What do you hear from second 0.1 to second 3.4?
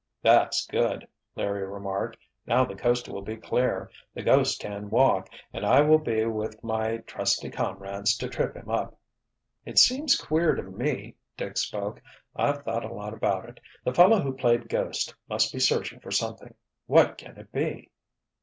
"That's good," Larry remarked. "Now the coast will be